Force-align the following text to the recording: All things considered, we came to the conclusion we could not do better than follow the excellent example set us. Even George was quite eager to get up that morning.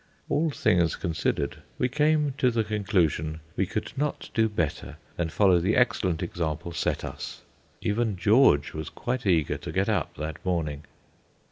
All 0.29 0.49
things 0.49 0.95
considered, 0.95 1.57
we 1.77 1.87
came 1.87 2.33
to 2.39 2.49
the 2.49 2.63
conclusion 2.63 3.39
we 3.55 3.67
could 3.67 3.91
not 3.95 4.31
do 4.33 4.49
better 4.49 4.97
than 5.15 5.29
follow 5.29 5.59
the 5.59 5.75
excellent 5.75 6.23
example 6.23 6.71
set 6.71 7.03
us. 7.05 7.43
Even 7.81 8.17
George 8.17 8.73
was 8.73 8.89
quite 8.89 9.27
eager 9.27 9.59
to 9.59 9.71
get 9.71 9.89
up 9.89 10.15
that 10.15 10.43
morning. 10.43 10.85